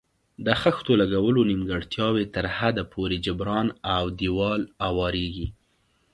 د 0.45 0.47
خښتو 0.61 0.91
لګولو 1.01 1.41
نیمګړتیاوې 1.51 2.25
تر 2.35 2.45
حده 2.57 2.83
پورې 2.93 3.17
جبران 3.25 3.67
او 3.95 4.03
دېوال 4.19 4.61
اواریږي. 4.87 5.47